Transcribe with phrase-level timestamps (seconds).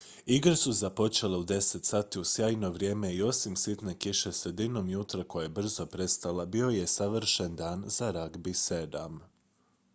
[0.25, 5.23] igre su započele u 10:00 h uz sjajno vrijeme i osim sitne kiše sredinom jutra
[5.23, 9.19] koja je brzo prestala bio je savršen dan za ragbi 7